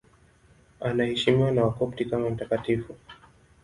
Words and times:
Anaheshimiwa 0.79 1.51
na 1.51 1.63
Wakopti 1.65 2.05
kama 2.05 2.29
mtakatifu. 2.29 2.95